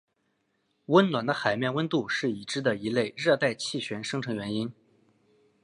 [0.87, 4.73] 温暖的海面温度是已知的一类热带气旋生成原因。